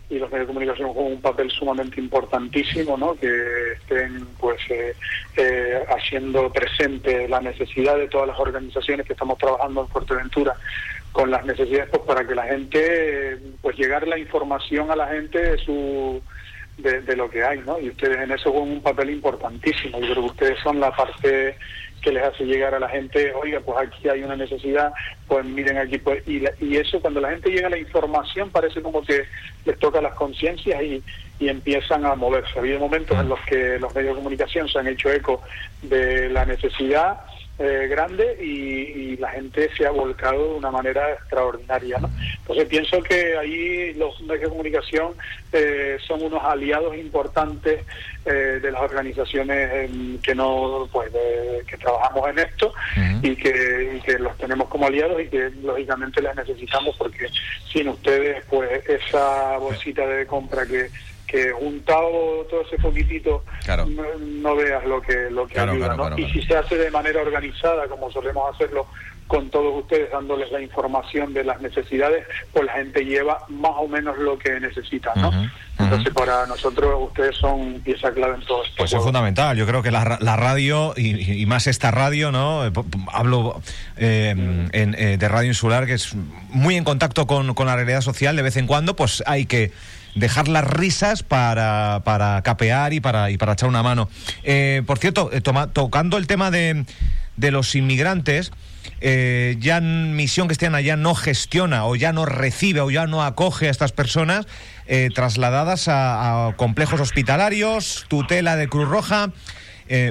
y 0.09 0.19
los 0.19 0.31
medios 0.31 0.47
de 0.49 0.55
comunicación 0.55 0.93
juegan 0.93 1.13
un 1.13 1.21
papel 1.21 1.51
sumamente 1.51 2.01
importantísimo, 2.01 2.97
¿no? 2.97 3.15
Que 3.15 3.73
estén, 3.73 4.27
pues, 4.39 4.59
eh, 4.71 4.95
eh, 5.37 5.85
haciendo 5.89 6.53
presente 6.53 7.29
la 7.29 7.41
necesidad 7.41 7.97
de 7.97 8.09
todas 8.09 8.29
las 8.29 8.39
organizaciones 8.39 9.07
que 9.07 9.13
estamos 9.13 9.39
trabajando 9.39 9.83
en 9.83 9.89
Fuerteventura 9.89 10.57
con 11.13 11.31
las 11.31 11.45
necesidades, 11.45 11.91
pues, 11.91 12.03
para 12.03 12.27
que 12.27 12.35
la 12.35 12.45
gente, 12.45 13.39
pues, 13.63 13.77
llegar 13.77 14.07
la 14.07 14.19
información 14.19 14.91
a 14.91 14.97
la 14.97 15.09
gente 15.09 15.39
de 15.39 15.59
su 15.59 16.23
de, 16.83 17.17
lo 17.17 17.31
que 17.31 17.45
hay, 17.45 17.61
¿no? 17.61 17.79
Y 17.79 17.91
ustedes 17.91 18.19
en 18.19 18.33
eso 18.33 18.51
juegan 18.51 18.73
un 18.73 18.83
papel 18.83 19.11
importantísimo. 19.11 20.01
Yo 20.01 20.13
creo 20.13 20.23
que 20.25 20.31
ustedes 20.31 20.59
son 20.63 20.81
la 20.81 20.95
parte 20.95 21.57
que 22.01 22.13
les 22.13 22.23
hace 22.23 22.45
llegar 22.45 22.75
a 22.75 22.81
la 22.81 22.89
gente, 22.89 23.33
oiga, 23.35 23.61
pues 23.61 23.77
aquí 23.79 24.09
hay 24.09 24.23
una 24.23 24.35
necesidad, 24.35 24.91
pues 25.29 25.45
miren 25.45 25.77
aquí, 25.77 25.99
pues, 25.99 26.27
y, 26.27 26.43
y 26.59 26.77
eso 26.77 26.99
cuando 26.99 27.21
la 27.21 27.31
gente 27.31 27.51
llega 27.51 27.67
a 27.67 27.71
la 27.71 27.79
información 27.79 28.49
parece 28.49 28.81
como 28.81 29.03
que 29.03 29.25
les 29.67 29.79
toca 29.79 30.01
las 30.01 30.15
conciencias 30.15 30.83
y, 30.83 31.03
y 31.41 31.49
empiezan 31.49 32.07
a 32.07 32.15
moverse. 32.15 32.53
Ha 32.57 32.61
habido 32.61 32.79
momentos 32.79 33.19
en 33.19 33.29
los 33.29 33.41
que 33.41 33.79
los 33.79 33.95
medios 33.95 34.15
de 34.15 34.23
comunicación 34.23 34.69
se 34.69 34.79
han 34.79 34.89
hecho 34.89 35.11
eco 35.11 35.43
de 35.83 36.31
la 36.31 36.47
necesidad 36.47 37.21
eh, 37.63 37.89
grande 37.89 38.43
y, 38.43 39.17
la 39.19 39.29
gente 39.33 39.69
se 39.77 39.85
ha 39.85 39.91
volcado 39.91 40.53
de 40.53 40.55
una 40.55 40.71
manera 40.71 41.13
extraordinaria. 41.13 41.99
¿no? 41.99 42.11
Entonces 42.39 42.65
pienso 42.69 43.03
que 43.03 43.37
ahí 43.37 43.93
los 43.95 44.19
medios 44.23 44.45
de 44.45 44.49
comunicación 44.49 45.13
eh, 45.53 45.99
son 46.07 46.23
unos 46.23 46.43
aliados 46.43 46.97
importantes 46.97 47.85
eh, 48.25 48.31
de 48.31 48.71
las 48.71 48.81
organizaciones 48.81 49.91
que 50.23 50.35
no 50.35 50.89
pues 50.91 51.11
que 51.67 51.77
trabajamos 51.77 52.31
en 52.31 52.39
esto 52.39 52.73
y, 53.23 53.37
que, 53.37 53.97
y 53.97 54.01
que 54.01 54.19
los 54.19 54.39
tenemos 54.39 54.69
como 54.69 54.87
aliados 54.87 55.21
y 55.21 55.29
que 55.29 55.51
lógicamente 55.63 56.23
les 56.23 56.35
necesitamos 56.35 56.97
porque 56.97 57.29
sin 57.71 57.89
ustedes 57.89 58.43
pues 58.49 58.89
esa 58.89 59.59
bolsita 59.59 60.07
de 60.07 60.27
compra 60.27 60.65
que 60.65 60.89
que 61.31 61.53
juntado 61.53 62.47
todo 62.51 62.63
ese 62.63 62.77
poquitito 62.79 63.45
no, 64.43 64.57
veas 64.57 64.85
lo 64.85 65.01
que 65.01 65.31
lo 65.31 65.47
que 65.47 65.61
ayuda 65.61 65.95
¿no? 65.95 66.19
y 66.19 66.31
si 66.33 66.43
se 66.43 66.57
hace 66.57 66.77
de 66.77 66.91
manera 66.91 67.23
organizada 67.23 67.87
como 67.87 68.11
solemos 68.11 68.53
hacerlo 68.55 68.87
con 69.29 69.49
todos 69.49 69.83
ustedes 69.83 70.11
dándoles 70.11 70.51
la 70.51 70.61
información 70.61 71.33
de 71.33 71.45
las 71.45 71.61
necesidades 71.61 72.27
pues 72.53 72.67
la 72.67 72.73
gente 72.73 73.05
lleva 73.05 73.45
más 73.49 73.73
o 73.77 73.87
menos 73.87 74.19
lo 74.19 74.37
que 74.39 74.59
necesita 74.59 75.13
¿no? 75.15 75.31
entonces 75.79 76.13
para 76.13 76.47
nosotros 76.47 76.95
ustedes 77.09 77.37
son 77.37 77.81
pieza 77.81 78.13
clave 78.13 78.35
en 78.35 78.43
todo 78.43 78.63
esto. 78.65 78.75
Pues 78.79 78.93
es 78.93 79.03
fundamental. 79.03 79.57
Yo 79.57 79.67
creo 79.67 79.83
que 79.83 79.91
la, 79.91 80.05
radio 80.05 80.93
y, 80.97 81.47
más 81.47 81.67
esta 81.67 81.91
radio 81.91 82.31
no 82.31 82.67
eh, 82.67 82.73
hablo 83.13 83.61
eh, 83.97 84.35
en, 84.73 84.95
eh, 84.99 85.17
de 85.17 85.29
radio 85.29 85.49
insular 85.49 85.87
que 85.87 85.95
es 85.95 86.15
muy 86.51 86.77
en 86.77 86.85
contacto 86.85 87.27
con, 87.27 87.55
con 87.55 87.67
la 87.67 87.77
realidad 87.77 88.03
social 88.03 88.37
de 88.37 88.43
vez 88.43 88.57
en 88.57 88.67
cuando 88.67 88.95
pues 88.95 89.23
hay 89.27 89.47
que 89.47 89.73
dejar 90.15 90.49
las 90.49 90.65
risas 90.65 91.23
para, 91.23 92.03
para 92.05 92.43
capear 92.43 92.93
y 92.93 93.01
para, 93.01 93.31
y 93.31 93.39
para 93.39 93.53
echar 93.53 93.69
una 93.69 93.83
mano. 93.83 94.09
Eh, 94.43 94.83
por 94.87 94.99
cierto, 94.99 95.31
eh, 95.33 95.41
tocando 95.41 96.17
el 96.17 96.27
tema 96.27 96.51
de, 96.51 96.85
de 97.37 97.51
los 97.51 97.75
inmigrantes, 97.75 98.53
eh, 99.01 99.57
ya 99.59 99.81
Misión 99.81 100.47
Cristiana 100.47 100.81
ya 100.81 100.97
no 100.97 101.15
gestiona 101.15 101.87
o 101.87 101.97
ya 101.97 102.13
no 102.13 102.27
recibe 102.27 102.81
o 102.81 102.91
ya 102.91 103.07
no 103.07 103.23
acoge 103.23 103.69
a 103.69 103.71
estas 103.71 103.93
personas 103.93 104.47
trasladadas 105.15 105.87
a, 105.87 106.53
complejos 106.57 107.01
hospitalarios, 107.01 108.07
tutela 108.09 108.57
de 108.57 108.67
Cruz 108.69 108.89
Roja. 108.89 109.31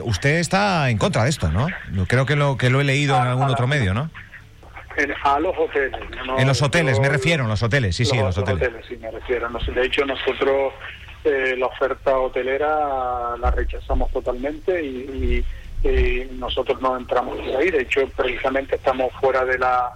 usted 0.04 0.40
está 0.40 0.90
en 0.90 0.98
contra 0.98 1.26
de 1.26 1.30
esto, 1.30 1.52
¿no? 1.52 1.68
Creo 2.08 2.26
que 2.26 2.38
lo, 2.38 2.58
que 2.58 2.70
lo 2.70 2.80
he 2.80 2.86
leído 2.86 3.18
en 3.18 3.24
algún 3.24 3.50
otro 3.50 3.68
medio, 3.68 3.94
¿no? 3.94 4.10
A 5.24 5.40
los 5.40 5.58
hoteles. 5.58 6.00
en 6.38 6.48
los 6.48 6.62
hoteles, 6.62 7.00
me 7.00 7.10
refiero, 7.10 7.44
en 7.44 7.50
los 7.50 7.64
hoteles, 7.64 7.96
sí, 7.96 8.06
sí, 8.06 8.18
en 8.18 8.26
los 8.26 8.38
hoteles. 8.38 8.72
sí, 8.88 8.98
me 8.98 9.12
refiero. 9.12 9.50
De 9.50 9.86
hecho, 9.86 10.06
nosotros 10.06 10.74
eh, 11.24 11.56
la 11.58 11.68
oferta 11.68 12.18
hotelera 12.18 13.36
la 13.38 13.52
rechazamos 13.52 14.12
totalmente 14.12 14.84
y, 14.84 15.46
nosotros 16.34 16.82
no 16.82 16.98
entramos 16.98 17.40
ahí. 17.58 17.72
De 17.72 17.82
hecho, 17.82 18.02
precisamente 18.16 18.76
estamos 18.76 19.14
fuera 19.14 19.46
de 19.46 19.58
la 19.58 19.94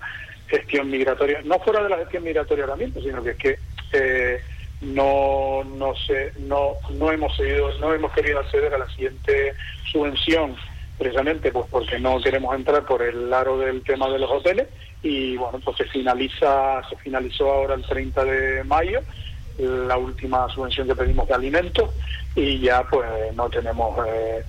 gestión 0.48 0.90
migratoria, 0.90 1.42
no 1.44 1.60
fuera 1.60 1.84
de 1.84 1.90
la 1.90 1.98
gestión 1.98 2.24
migratoria 2.24 2.64
ahora 2.64 2.78
mismo, 2.78 3.02
sino 3.02 3.22
que 3.24 3.32
es 3.32 3.38
que 3.38 3.60
eh, 3.92 4.42
no 4.82 5.64
no 5.64 5.96
sé, 5.96 6.34
no 6.40 6.76
no 6.92 7.12
hemos 7.12 7.36
seguido, 7.36 7.78
no 7.80 7.94
hemos 7.94 8.12
querido 8.14 8.40
acceder 8.40 8.74
a 8.74 8.78
la 8.78 8.90
siguiente 8.90 9.54
subvención 9.92 10.56
precisamente 10.98 11.52
pues 11.52 11.66
porque 11.70 12.00
no 12.00 12.22
queremos 12.22 12.56
entrar 12.56 12.86
por 12.86 13.02
el 13.02 13.34
aro 13.34 13.58
del 13.58 13.82
tema 13.84 14.10
de 14.10 14.20
los 14.20 14.30
hoteles 14.30 14.68
y 15.02 15.36
bueno 15.36 15.60
pues 15.64 15.78
se 15.78 15.86
finaliza 15.86 16.82
se 16.90 16.96
finalizó 16.98 17.52
ahora 17.52 17.76
el 17.76 17.84
30 17.84 18.24
de 18.24 18.64
mayo 18.64 19.02
la 19.58 19.98
última 19.98 20.50
subvención 20.50 20.88
que 20.88 20.96
pedimos 20.96 21.28
de 21.28 21.34
alimentos 21.34 21.90
y 22.36 22.60
ya 22.60 22.84
pues 22.90 23.08
no 23.36 23.50
tenemos 23.50 23.96
eh, 24.08 24.44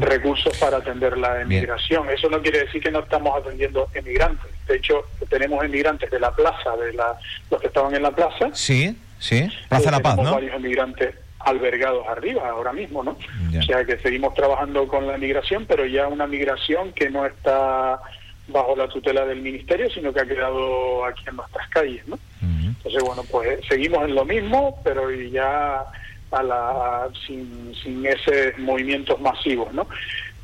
recursos 0.00 0.56
para 0.56 0.78
atender 0.78 1.18
la 1.18 1.42
emigración. 1.42 2.08
Eso 2.08 2.30
no 2.30 2.40
quiere 2.40 2.60
decir 2.60 2.82
que 2.82 2.90
no 2.90 3.00
estamos 3.00 3.38
atendiendo 3.38 3.88
emigrantes. 3.92 4.50
De 4.66 4.76
hecho, 4.76 5.04
tenemos 5.28 5.62
emigrantes 5.62 6.10
de 6.10 6.18
la 6.18 6.34
plaza, 6.34 6.74
de 6.76 6.94
la, 6.94 7.14
los 7.50 7.60
que 7.60 7.66
estaban 7.66 7.94
en 7.94 8.02
la 8.02 8.12
plaza. 8.12 8.48
Sí, 8.54 8.96
sí, 9.18 9.48
Plaza 9.68 9.90
La 9.90 10.00
Paz, 10.00 10.16
¿no? 10.16 10.32
varios 10.32 10.54
emigrantes 10.54 11.14
albergados 11.46 12.06
arriba 12.08 12.48
ahora 12.48 12.72
mismo, 12.72 13.02
¿no? 13.04 13.16
O 13.56 13.62
sea 13.62 13.84
que 13.84 13.98
seguimos 13.98 14.34
trabajando 14.34 14.86
con 14.88 15.06
la 15.06 15.16
migración, 15.16 15.64
pero 15.66 15.86
ya 15.86 16.08
una 16.08 16.26
migración 16.26 16.92
que 16.92 17.08
no 17.08 17.24
está 17.24 18.00
bajo 18.48 18.76
la 18.76 18.88
tutela 18.88 19.24
del 19.24 19.40
ministerio, 19.40 19.88
sino 19.90 20.12
que 20.12 20.20
ha 20.20 20.26
quedado 20.26 21.04
aquí 21.04 21.22
en 21.28 21.36
nuestras 21.36 21.68
calles, 21.68 22.06
¿no? 22.08 22.18
Entonces, 22.42 23.02
bueno, 23.02 23.22
pues 23.30 23.60
seguimos 23.68 24.04
en 24.04 24.14
lo 24.14 24.24
mismo, 24.24 24.80
pero 24.84 25.10
ya 25.10 25.84
a 26.32 26.42
la, 26.42 27.08
sin, 27.26 27.72
sin 27.82 28.04
esos 28.04 28.58
movimientos 28.58 29.20
masivos, 29.20 29.72
¿no? 29.72 29.88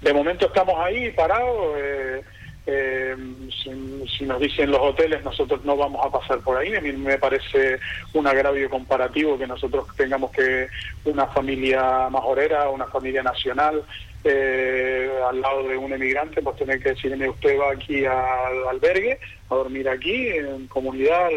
De 0.00 0.12
momento 0.12 0.46
estamos 0.46 0.74
ahí 0.78 1.10
parados. 1.10 1.76
Eh, 1.78 2.22
eh, 2.66 3.16
si, 3.62 4.24
nos 4.24 4.40
dicen 4.40 4.70
los 4.70 4.80
hoteles, 4.80 5.24
nosotros 5.24 5.64
no 5.64 5.76
vamos 5.76 6.04
a 6.04 6.10
pasar 6.10 6.38
por 6.40 6.56
ahí. 6.56 6.74
A 6.74 6.80
mí 6.80 6.92
me 6.92 7.18
parece 7.18 7.78
un 8.14 8.26
agravio 8.26 8.70
comparativo 8.70 9.38
que 9.38 9.46
nosotros 9.46 9.86
tengamos 9.96 10.30
que 10.30 10.68
una 11.04 11.26
familia 11.26 12.08
majorera, 12.08 12.70
una 12.70 12.86
familia 12.86 13.22
nacional, 13.22 13.82
eh, 14.24 15.10
al 15.28 15.40
lado 15.40 15.68
de 15.68 15.76
un 15.76 15.92
emigrante, 15.92 16.40
pues 16.42 16.56
tener 16.56 16.80
que 16.80 16.90
decirme 16.90 17.28
usted 17.28 17.58
va 17.58 17.72
aquí 17.72 18.04
al 18.04 18.68
albergue, 18.68 19.18
a 19.50 19.54
dormir 19.54 19.88
aquí, 19.88 20.28
en 20.28 20.68
comunidad 20.68 21.28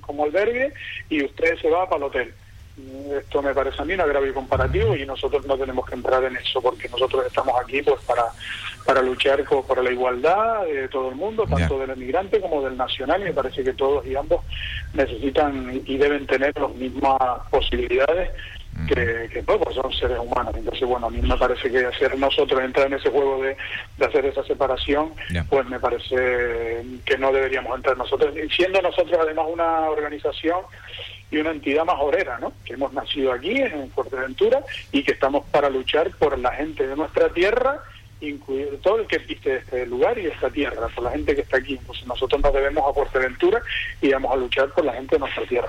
como 0.00 0.24
albergue, 0.24 0.72
y 1.10 1.22
usted 1.24 1.58
se 1.58 1.68
va 1.68 1.86
para 1.88 1.98
el 1.98 2.02
hotel. 2.04 2.34
Esto 3.18 3.42
me 3.42 3.54
parece 3.54 3.82
a 3.82 3.84
mí 3.84 3.94
un 3.94 4.00
agravio 4.00 4.32
comparativo 4.34 4.96
y 4.96 5.04
nosotros 5.06 5.46
no 5.46 5.56
tenemos 5.56 5.86
que 5.86 5.94
entrar 5.94 6.24
en 6.24 6.36
eso 6.36 6.60
porque 6.62 6.88
nosotros 6.88 7.26
estamos 7.26 7.54
aquí 7.60 7.82
pues 7.82 8.00
para 8.02 8.24
para 8.84 9.02
luchar 9.02 9.42
por, 9.44 9.82
la 9.82 9.90
igualdad 9.90 10.64
de 10.64 10.88
todo 10.88 11.10
el 11.10 11.14
mundo, 11.14 11.46
tanto 11.46 11.78
del 11.78 11.90
emigrante 11.90 12.40
como 12.40 12.62
del 12.62 12.76
nacional, 12.76 13.20
y 13.20 13.24
me 13.24 13.32
parece 13.32 13.62
que 13.62 13.72
todos 13.72 14.06
y 14.06 14.16
ambos 14.16 14.44
necesitan 14.94 15.80
y 15.86 15.96
deben 15.96 16.26
tener 16.26 16.52
las 16.58 16.74
mismas 16.74 17.18
posibilidades 17.50 18.30
que, 18.88 19.28
que 19.32 19.42
pues, 19.42 19.74
son 19.74 19.92
seres 19.92 20.18
humanos. 20.18 20.54
Entonces, 20.56 20.86
bueno, 20.88 21.06
a 21.06 21.10
mí 21.10 21.20
me 21.22 21.36
parece 21.36 21.70
que 21.70 21.84
hacer 21.84 22.18
nosotros 22.18 22.60
entrar 22.60 22.86
en 22.86 22.94
ese 22.94 23.10
juego 23.10 23.42
de, 23.42 23.56
hacer 24.04 24.24
esa 24.26 24.42
separación, 24.44 25.12
pues 25.48 25.66
me 25.66 25.78
parece 25.78 26.84
que 27.04 27.18
no 27.18 27.32
deberíamos 27.32 27.76
entrar 27.76 27.96
nosotros, 27.96 28.34
siendo 28.56 28.80
nosotros 28.82 29.18
además 29.20 29.46
una 29.48 29.90
organización 29.90 30.60
y 31.32 31.38
una 31.38 31.50
entidad 31.50 31.84
majorera, 31.84 32.38
¿no? 32.38 32.52
Que 32.64 32.74
hemos 32.74 32.92
nacido 32.92 33.32
aquí 33.32 33.60
en 33.60 33.90
Fuerteventura 33.90 34.60
y 34.92 35.02
que 35.02 35.12
estamos 35.12 35.44
para 35.50 35.68
luchar 35.70 36.10
por 36.18 36.38
la 36.38 36.52
gente 36.52 36.86
de 36.86 36.94
nuestra 36.94 37.30
tierra 37.30 37.82
incluir 38.20 38.78
todo 38.82 39.00
el 39.00 39.06
que 39.06 39.16
existe 39.16 39.56
este 39.56 39.84
lugar 39.86 40.16
y 40.18 40.22
de 40.22 40.28
esta 40.28 40.48
tierra, 40.48 40.88
por 40.94 41.04
la 41.04 41.10
gente 41.10 41.34
que 41.34 41.40
está 41.40 41.56
aquí. 41.56 41.78
Pues 41.86 42.06
nosotros 42.06 42.40
nos 42.40 42.52
debemos 42.52 42.88
a 42.88 42.94
Fuerteventura 42.94 43.60
y 44.00 44.10
vamos 44.12 44.32
a 44.32 44.36
luchar 44.36 44.68
por 44.68 44.84
la 44.84 44.92
gente 44.92 45.16
de 45.16 45.20
nuestra 45.20 45.44
tierra. 45.46 45.68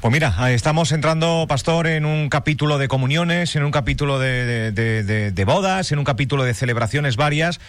Pues 0.00 0.12
mira, 0.12 0.50
estamos 0.50 0.92
entrando, 0.92 1.44
Pastor, 1.46 1.86
en 1.86 2.06
un 2.06 2.30
capítulo 2.30 2.78
de 2.78 2.88
comuniones, 2.88 3.54
en 3.54 3.64
un 3.64 3.70
capítulo 3.70 4.18
de, 4.18 5.44
bodas, 5.46 5.92
en 5.92 5.98
un 5.98 6.04
capítulo 6.04 6.44
de 6.44 6.54
celebraciones 6.54 7.16
varias. 7.16 7.60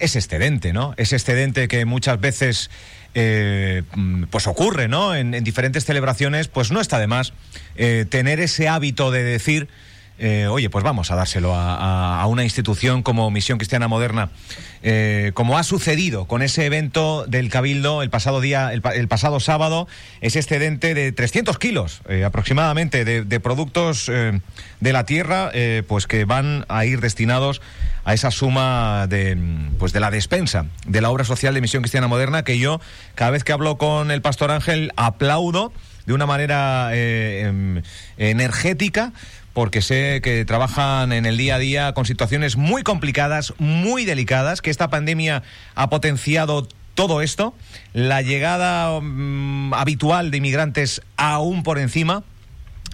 Es 0.00 0.16
excedente, 0.16 0.72
¿no? 0.72 0.94
Es 0.96 1.12
excedente 1.12 1.68
que 1.68 1.84
muchas 1.84 2.20
veces 2.20 2.70
eh, 3.14 3.82
pues 4.30 4.46
ocurre, 4.46 4.88
¿no? 4.88 5.14
En, 5.14 5.32
diferentes 5.42 5.84
celebraciones, 5.84 6.48
pues 6.48 6.70
no 6.70 6.80
está 6.80 6.98
de 6.98 7.06
más 7.06 7.32
eh, 7.76 8.04
tener 8.08 8.40
ese 8.40 8.68
hábito 8.68 9.10
de 9.10 9.22
decir 9.22 9.68
eh, 10.18 10.48
oye, 10.48 10.68
pues 10.68 10.82
vamos 10.82 11.10
a 11.12 11.14
dárselo 11.14 11.54
a, 11.54 12.26
una 12.26 12.42
institución 12.42 13.02
como 13.02 13.30
Misión 13.30 13.58
Cristiana 13.58 13.86
Moderna, 13.86 14.30
eh, 14.82 15.30
como 15.34 15.56
ha 15.56 15.62
sucedido 15.62 16.26
con 16.26 16.42
ese 16.42 16.66
evento 16.66 17.24
del 17.26 17.48
Cabildo 17.50 18.02
el 18.02 18.10
pasado 18.10 18.40
día, 18.40 18.72
el, 18.72 19.08
pasado 19.08 19.38
sábado, 19.38 19.86
ese 20.20 20.40
excedente 20.40 20.94
de 20.94 21.12
300 21.12 21.58
kilos 21.58 22.02
eh, 22.08 22.24
aproximadamente 22.24 23.04
de, 23.04 23.40
productos 23.40 24.06
de 24.06 24.92
la 24.92 25.04
tierra, 25.04 25.52
pues 25.86 26.06
que 26.06 26.24
van 26.24 26.64
a 26.68 26.84
ir 26.84 27.00
destinados 27.00 27.62
a 28.04 28.14
esa 28.14 28.30
suma 28.30 29.06
de, 29.08 29.38
pues 29.78 29.92
de 29.92 30.00
la 30.00 30.10
despensa 30.10 30.66
de 30.86 31.00
la 31.00 31.10
obra 31.10 31.24
social 31.24 31.54
de 31.54 31.60
Misión 31.60 31.82
Cristiana 31.82 32.08
Moderna, 32.08 32.42
que 32.42 32.58
yo 32.58 32.80
cada 33.14 33.30
vez 33.30 33.44
que 33.44 33.52
hablo 33.52 33.78
con 33.78 34.10
el 34.10 34.22
Pastor 34.22 34.50
Ángel 34.50 34.92
aplaudo 34.96 35.72
de 36.06 36.14
una 36.14 36.26
manera 36.26 36.90
em, 36.94 37.82
energética 38.16 39.12
porque 39.58 39.82
sé 39.82 40.20
que 40.22 40.44
trabajan 40.44 41.10
en 41.10 41.26
el 41.26 41.36
día 41.36 41.56
a 41.56 41.58
día 41.58 41.92
con 41.92 42.06
situaciones 42.06 42.56
muy 42.56 42.84
complicadas, 42.84 43.54
muy 43.58 44.04
delicadas, 44.04 44.62
que 44.62 44.70
esta 44.70 44.88
pandemia 44.88 45.42
ha 45.74 45.90
potenciado 45.90 46.68
todo 46.94 47.22
esto, 47.22 47.54
la 47.92 48.22
llegada 48.22 49.00
mm, 49.00 49.74
habitual 49.74 50.30
de 50.30 50.36
inmigrantes 50.36 51.02
aún 51.16 51.64
por 51.64 51.80
encima. 51.80 52.22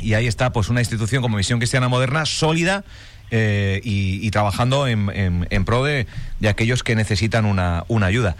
y 0.00 0.14
ahí 0.14 0.26
está 0.26 0.54
pues 0.54 0.70
una 0.70 0.80
institución 0.80 1.20
como 1.20 1.36
Misión 1.36 1.58
Cristiana 1.58 1.88
Moderna 1.90 2.24
sólida 2.24 2.82
eh, 3.30 3.82
y, 3.84 4.30
trabajando 4.30 4.86
en, 4.86 5.10
en, 5.50 5.64
pro 5.66 5.84
de, 5.84 6.06
de, 6.40 6.48
aquellos 6.48 6.82
que 6.82 6.96
necesitan 6.96 7.44
una, 7.44 7.84
una 7.88 8.06
ayuda. 8.06 8.36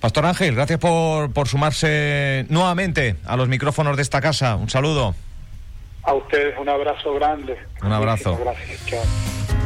Pastor 0.00 0.26
Ángel, 0.26 0.56
gracias 0.56 0.80
por, 0.80 1.32
por 1.32 1.46
sumarse 1.46 2.46
nuevamente 2.48 3.14
a 3.26 3.36
los 3.36 3.48
micrófonos 3.48 3.94
de 3.94 4.02
esta 4.02 4.20
casa. 4.20 4.56
Un 4.56 4.68
saludo. 4.70 5.14
A 6.02 6.14
ustedes 6.14 6.58
un 6.58 6.68
abrazo 6.68 7.14
grande. 7.14 7.58
Un 7.82 7.92
abrazo. 7.92 8.38
Gracias. 8.38 8.86
Chao. 8.86 9.59